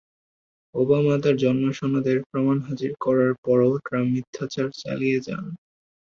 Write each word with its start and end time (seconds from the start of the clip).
Obama 0.75 1.15
তাঁর 1.23 1.35
জন্মসনদের 1.37 2.17
প্রমাণ 2.29 2.57
হাজির 2.67 2.91
করার 3.01 3.31
পরও 3.43 3.71
ট্রাম্প 3.85 4.09
মিথ্যাচার 4.13 4.67
চালিয়ে 4.81 5.17
যান। 5.27 5.45